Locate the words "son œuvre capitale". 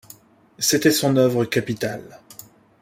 0.89-2.19